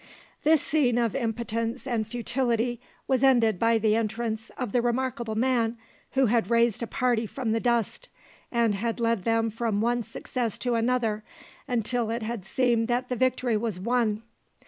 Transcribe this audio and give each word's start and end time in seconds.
This 0.41 0.63
scene 0.63 0.97
of 0.97 1.13
impotence 1.13 1.85
and 1.85 2.07
futility 2.07 2.81
was 3.07 3.23
ended 3.23 3.59
by 3.59 3.77
the 3.77 3.95
entrance 3.95 4.49
of 4.57 4.71
the 4.71 4.81
remarkable 4.81 5.35
man 5.35 5.77
who 6.13 6.25
had 6.25 6.49
raised 6.49 6.81
a 6.81 6.87
party 6.87 7.27
from 7.27 7.51
the 7.51 7.59
dust, 7.59 8.09
and 8.51 8.73
had 8.73 8.99
led 8.99 9.25
them 9.25 9.51
from 9.51 9.79
one 9.79 10.01
success 10.01 10.57
to 10.57 10.73
another 10.73 11.23
until 11.67 12.09
it 12.09 12.23
had 12.23 12.47
seemed 12.47 12.87
that 12.87 13.09
the 13.09 13.15
victory 13.15 13.55
was 13.55 13.79
won. 13.79 14.23